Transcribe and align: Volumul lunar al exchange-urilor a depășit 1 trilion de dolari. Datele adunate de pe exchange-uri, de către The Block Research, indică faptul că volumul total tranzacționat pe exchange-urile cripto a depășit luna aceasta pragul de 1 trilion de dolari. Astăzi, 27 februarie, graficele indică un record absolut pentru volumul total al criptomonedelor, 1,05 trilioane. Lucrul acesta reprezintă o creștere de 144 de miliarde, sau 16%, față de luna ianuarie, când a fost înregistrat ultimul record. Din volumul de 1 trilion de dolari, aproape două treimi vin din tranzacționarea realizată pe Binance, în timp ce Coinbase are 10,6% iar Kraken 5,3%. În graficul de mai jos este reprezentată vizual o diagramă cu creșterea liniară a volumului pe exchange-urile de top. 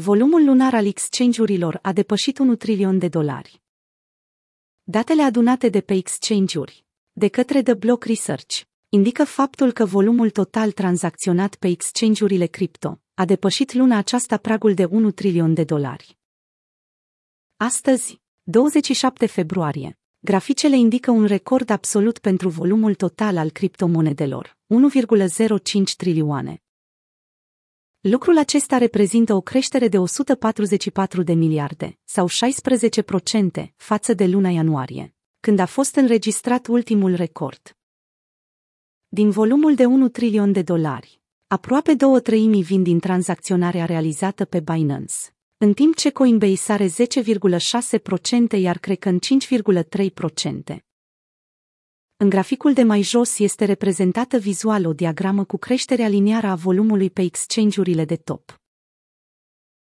Volumul 0.00 0.44
lunar 0.44 0.74
al 0.74 0.86
exchange-urilor 0.86 1.78
a 1.82 1.92
depășit 1.92 2.38
1 2.38 2.56
trilion 2.56 2.98
de 2.98 3.08
dolari. 3.08 3.62
Datele 4.82 5.22
adunate 5.22 5.68
de 5.68 5.80
pe 5.80 5.94
exchange-uri, 5.94 6.84
de 7.12 7.28
către 7.28 7.62
The 7.62 7.74
Block 7.74 8.04
Research, 8.04 8.60
indică 8.88 9.24
faptul 9.24 9.72
că 9.72 9.84
volumul 9.84 10.30
total 10.30 10.72
tranzacționat 10.72 11.54
pe 11.54 11.68
exchange-urile 11.68 12.46
cripto 12.46 13.00
a 13.14 13.24
depășit 13.24 13.72
luna 13.72 13.96
aceasta 13.96 14.36
pragul 14.36 14.74
de 14.74 14.84
1 14.84 15.10
trilion 15.10 15.54
de 15.54 15.64
dolari. 15.64 16.18
Astăzi, 17.56 18.20
27 18.42 19.26
februarie, 19.26 19.98
graficele 20.18 20.76
indică 20.76 21.10
un 21.10 21.24
record 21.24 21.70
absolut 21.70 22.18
pentru 22.18 22.48
volumul 22.48 22.94
total 22.94 23.36
al 23.36 23.50
criptomonedelor, 23.50 24.56
1,05 24.66 25.94
trilioane. 25.96 26.62
Lucrul 28.10 28.38
acesta 28.38 28.78
reprezintă 28.78 29.34
o 29.34 29.40
creștere 29.40 29.88
de 29.88 29.98
144 29.98 31.22
de 31.22 31.32
miliarde, 31.32 31.98
sau 32.04 32.28
16%, 32.28 33.72
față 33.76 34.14
de 34.14 34.26
luna 34.26 34.48
ianuarie, 34.48 35.14
când 35.40 35.58
a 35.58 35.66
fost 35.66 35.94
înregistrat 35.94 36.66
ultimul 36.66 37.14
record. 37.14 37.76
Din 39.08 39.30
volumul 39.30 39.74
de 39.74 39.84
1 39.84 40.08
trilion 40.08 40.52
de 40.52 40.62
dolari, 40.62 41.20
aproape 41.46 41.94
două 41.94 42.20
treimi 42.20 42.62
vin 42.62 42.82
din 42.82 42.98
tranzacționarea 42.98 43.84
realizată 43.84 44.44
pe 44.44 44.60
Binance, 44.60 45.14
în 45.58 45.72
timp 45.72 45.96
ce 45.96 46.10
Coinbase 46.10 46.72
are 46.72 46.86
10,6% 46.86 48.60
iar 48.60 48.78
Kraken 48.78 49.18
5,3%. 50.72 50.87
În 52.20 52.28
graficul 52.28 52.72
de 52.72 52.82
mai 52.82 53.02
jos 53.02 53.38
este 53.38 53.64
reprezentată 53.64 54.38
vizual 54.38 54.86
o 54.86 54.92
diagramă 54.92 55.44
cu 55.44 55.56
creșterea 55.56 56.08
liniară 56.08 56.46
a 56.46 56.54
volumului 56.54 57.10
pe 57.10 57.22
exchange-urile 57.22 58.04
de 58.04 58.16
top. 58.16 58.60